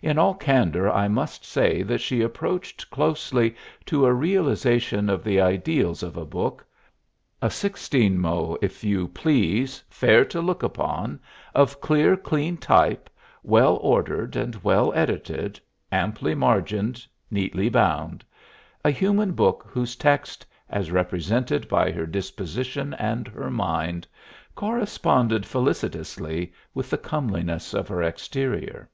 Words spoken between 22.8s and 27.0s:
and her mind, corresponded felicitously with the